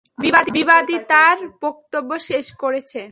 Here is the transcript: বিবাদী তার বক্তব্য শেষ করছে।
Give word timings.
বিবাদী 0.53 0.97
তার 1.11 1.37
বক্তব্য 1.61 2.11
শেষ 2.29 2.47
করছে। 2.53 3.01